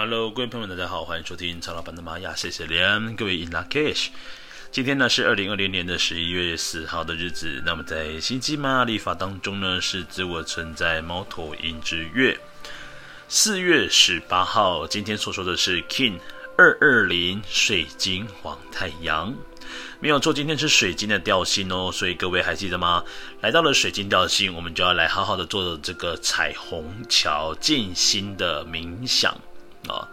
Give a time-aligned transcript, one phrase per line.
[0.00, 4.10] Hello，各位朋友们，大家好，欢迎收听曹老板的玛雅，谢谢连各位 In Lakish。
[4.70, 12.38] 今天呢是二零二零年的十一月四号的日子，那么在星际玛雅历法当中呢是自我存在猫头鹰之月，
[13.26, 16.20] 四月十八号，今天所说的是 King
[16.56, 19.34] 二二零水晶黄太阳，
[19.98, 23.02] 没有错，今天是水晶的调性哦，所以各位还记得吗？
[23.40, 29.36] 来到了水晶调性，我们就要来好好的做这个彩虹桥静心的冥想。
[29.88, 30.06] 啊，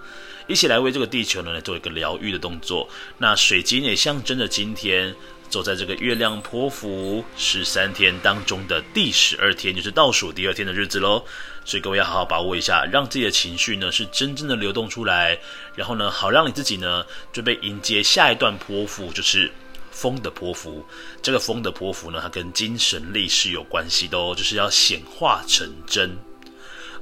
[0.48, 2.90] 一起来为这个地球呢来做一个疗愈的动作。
[3.18, 5.14] 那水晶也象征着今天
[5.50, 11.24] 走在这个月亮波符十三天当中的第十二天，就是倒数第二天的日子喽。
[11.64, 15.38] 所以各位要好好把握一下，让自己的情绪呢是真正的流动出来，
[15.76, 17.04] 然后呢好让你自己呢
[17.34, 19.52] 准备迎接下一段波符，就是
[19.90, 20.86] 风的波符。
[21.24, 26.16] 这个风的波符呢，它跟精神力是有关系的哦，就是要显化成真。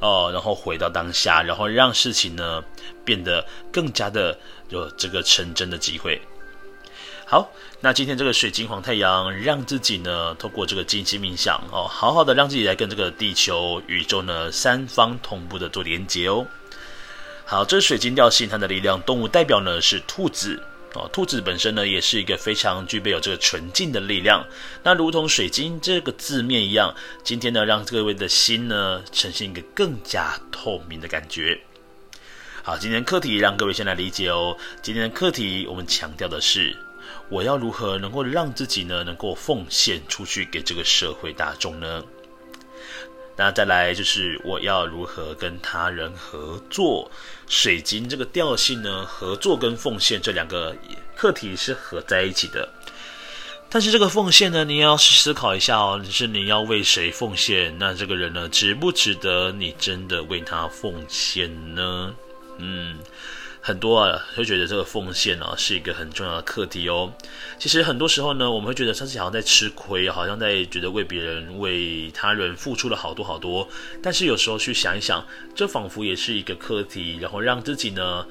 [0.03, 2.61] 哦，然后回到当下，然后让事情呢
[3.05, 6.21] 变得更加的有这个成真的机会。
[7.25, 16.45] 好，那今天这个水晶黄太阳，让自己呢透过这个静心冥想哦，好好的让自己来跟这个地球、宇宙呢三方同步的做连接哦。
[17.45, 20.61] 好，这是水晶调性，它的力量动物代表呢是兔子。
[20.95, 24.45] 哦，兔子本身呢，也是一个非常具备有这个纯净的力量。
[24.83, 31.59] 那如同水晶这个字面一样，今天呢，让各位的心呢，呈现一个更加透明的感觉。
[32.61, 34.55] 好，今天课题让各位先来理解哦。
[34.81, 36.77] 今天的课题我们强调的是，
[37.29, 42.03] 我要如何能够让自己呢，能够奉献出去给这个社会大众呢？
[43.35, 47.09] 那再来就是我要如何跟他人合作？
[47.47, 50.75] 水晶这个调性呢，合作跟奉献这两个
[51.15, 52.67] 课题是合在一起的。
[53.69, 57.75] 但是这个奉献呢，你也要思考一下哦，就是你要为谁奉献？
[57.79, 62.15] 那这个人呢，值不值得你真的为他奉献呢？
[62.59, 62.99] 嗯。
[63.65, 67.13] 很多啊，会觉得这个奉献啊是一个很重要的课题哦。
[67.57, 73.65] 其实很多时候呢，我们会觉得自己好像在吃亏，好像在觉得为别人、为他人付出了好多好多。
[74.01, 75.25] 但是有时候去想一想，
[75.55, 78.27] 这仿佛也是一个课题，然后让自己呢，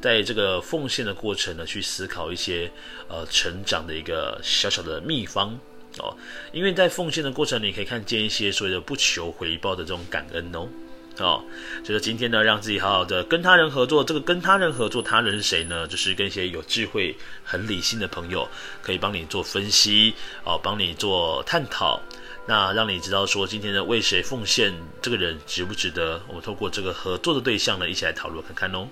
[0.00, 2.70] 在这个奉献的过程呢，去思考一些
[3.08, 5.58] 呃成长的一个小小的秘方
[5.98, 6.16] 哦。
[6.52, 10.68] 因为在奉献的过程，你可以看见一些所谓的不求回报的这种感恩哦。
[11.18, 11.42] 哦，
[11.84, 14.04] 所以今天呢，让自己好好的跟他人合作。
[14.04, 15.86] 这个跟他人合作，他人是谁呢？
[15.86, 18.48] 就是跟一些有智慧、很理性的朋友，
[18.82, 22.00] 可以帮你做分析，哦，帮你做探讨，
[22.46, 26.20] 那让你知道说今天呢，为谁奉献，这个人值不值得？
[26.28, 28.86] 我们透过这个合作的对象呢，一起来讨论看看哦。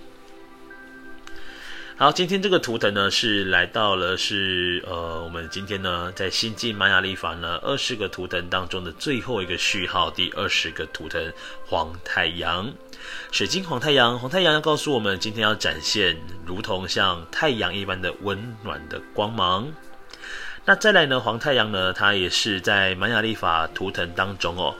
[1.97, 11.33] 好，今天这个图腾呢是来到了是呃，我们今天呢在星际玛雅历法呢二十个图腾当中的最后一个序号，第二十个图腾
[11.65, 12.69] 黄太阳，
[13.31, 19.73] 水晶黄太阳，黄太阳要告诉我们今天要展现如同像太阳一般的温暖的光芒。
[20.65, 24.75] 那再来呢，黄太阳呢，它也是在玛雅历法图腾当中哦。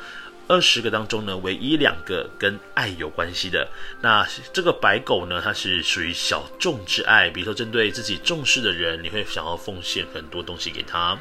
[0.47, 3.67] 二十个当中呢，唯一两个跟爱有关系的。
[4.03, 11.19] 那这个白狗呢，它是属于小众之爱，比如说针对自己重视的人，你会想要奉献很多东西给他。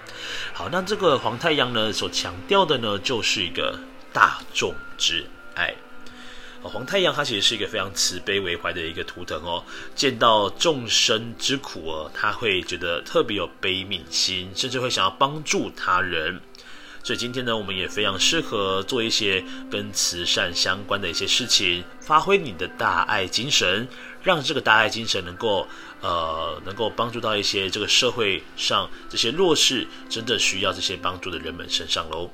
[0.51, 3.79] 好，那这个黄太阳呢，所强调的呢，就是一个
[4.11, 5.73] 大众之爱。
[6.61, 9.61] 黄太阳它其实是一个非常慈悲为怀的一个图腾哦，
[9.95, 16.39] 见到众生之苦哦，他会觉得特别有悲悯心，甚至会想要帮助他人。
[17.03, 23.85] 所以今天呢，我们也非常适合做一些跟慈善相关的一些事情，发挥你的大爱精神，
[24.23, 25.67] 让这个大爱精神能够
[26.01, 32.31] 呃，能够帮助到一些这个社会上这些弱势、真正需要这些帮助的人们身上喽。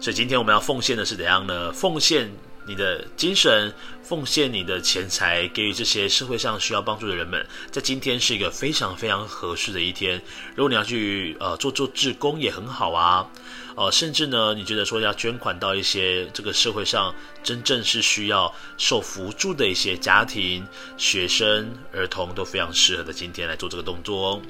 [0.00, 1.72] 所以今天我们要奉献的是怎样呢？
[1.72, 2.32] 奉献。
[2.66, 10.20] 你的精神，奉献你的钱财，给予这些社会上需要帮助的人们，在今天是一个非常非常合适的一天。
[10.54, 13.28] 如果你要去呃做做志工也很好啊，
[13.76, 24.42] 呃，甚至呢，你觉得说要捐款到一些这个社会上真正是需要受扶助的一些家庭、学生、儿童，都非常适合的今天来做这个动作哦。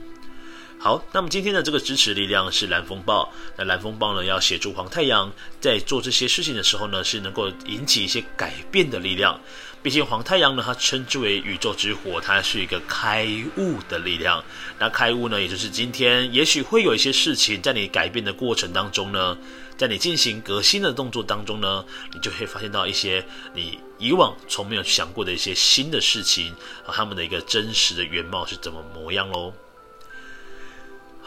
[0.85, 3.33] 好，那么今天的这个支持力量是蓝风暴。
[3.57, 9.41] 那蓝风暴呢，要协助黄太阳在做这些事情的时候呢，是能够引起一些改变的力量。
[9.83, 13.27] 毕竟黄太阳呢，它称之为宇宙之火，它是一个开
[13.57, 14.45] 悟的力量。
[14.79, 19.39] 那开悟呢，也就是今天也许会有一些事情在你改变的过程当中呢，
[19.79, 21.83] 在你进行革新的动作当中呢，
[22.13, 26.55] 你就会发现到一些你以往从没有想过的一些新的事情
[26.85, 29.51] 和，他们的一个真实的原貌是怎么模样喽。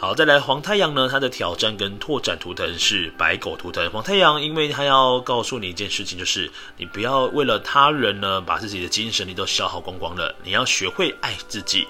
[0.00, 3.90] 好，再来黄太阳呢，它的挑战跟拓展图腾是白狗图腾。
[3.90, 10.32] 黄太阳，因为它要告诉你一件事情，就是你不要为了他人呢，把自己的精神力都消耗光光了。
[10.44, 11.88] 你要学会爱自己。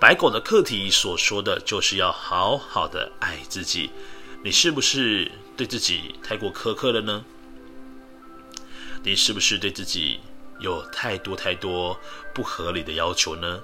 [0.00, 3.90] 白狗的课题所说的就是要好好的爱自己。
[4.42, 7.22] 你是不是对自己太过苛刻了呢？
[9.02, 10.20] 你是不是对自己
[10.58, 12.00] 有太多太多
[12.34, 13.60] 不合理的要求呢？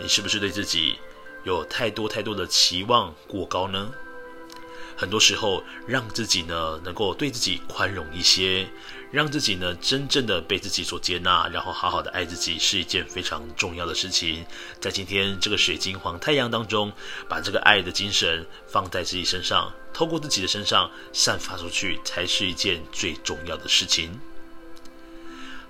[0.00, 0.98] 你是不是对自己
[1.44, 3.90] 有太多太多的期望过高呢？
[4.96, 8.68] 很多时候，让自己呢能够对自己宽容一些，
[9.10, 14.44] 让自己呢真正的被自己所接纳，然后好好的爱自己，是一件非常重要的事情。
[14.78, 16.92] 在今天这个水晶黄太阳当中，
[17.30, 24.20] 把这个爱的精神放在自己身上，透过自己的身上散发出去，才是一件最重要的事情。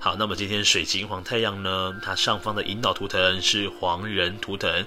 [0.01, 4.85] 好，那么今天水晶黄太阳呢，它上方的引导图腾是黄人图腾。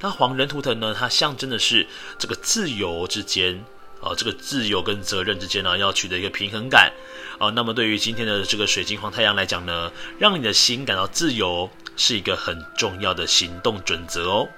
[0.00, 1.86] 那黄人图腾呢，它象征的是
[2.18, 3.64] 这个自由之间，
[4.00, 6.92] 啊，这个自由跟责任之间呢，要取得一个平衡感，
[7.38, 14.48] 啊，那么对于今天的这个水晶黄太阳来讲呢，让你的心感到自由，是一个很重要的行动准则哦。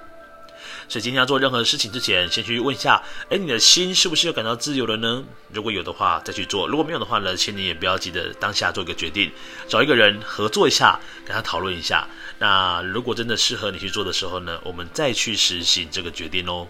[0.89, 5.23] 所以今天要做任何事情之前，先去问一下，哎，你的心是不是又感到自由了呢？
[5.53, 9.31] 如果有的话，再去做；如果没有的话呢，请你也不要急着当下做一个决定，
[9.67, 12.07] 找一个人合作一下，跟他讨论一下。
[12.39, 16.67] 那如果真的适合你去做的时候呢，我们再去实行这个决定哦。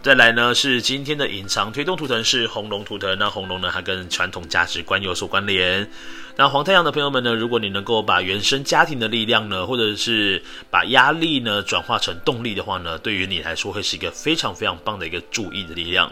[0.00, 3.18] 再来呢，是今天的隐藏推动图腾是红龙图腾。
[3.18, 5.90] 那红龙呢，它跟传统价值观有所关联。
[6.36, 10.40] 那黄太阳的朋友们呢，如果你能够把原生家庭的力量呢，或者是
[10.70, 16.10] 把压力呢转化成动力的话呢，对于你来说会是一个非常非常棒的一个助益的力量。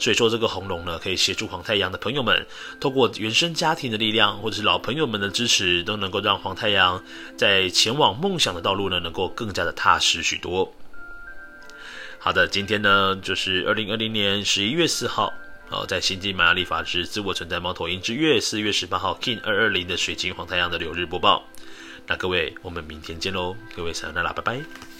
[0.00, 2.44] 所以说，这个红龙呢，可以协助黄太阳的朋友们，
[2.80, 7.00] 透过原生家庭的力量，或者是老朋友们的支持，都能够让黄太阳
[7.36, 10.74] 在前往梦想的道路呢，能够更加的踏实许多。
[12.24, 15.30] 好的，今天呢，就是二零二零年十一月四号，
[15.68, 21.46] 哦，在星际玛雅历法之自我存在猫头鹰之月四月十八号，King 二二零的水晶黄太阳的流日播报。
[22.06, 24.93] 那各位，我们明天见喽，各位，撒由那拉，拜拜。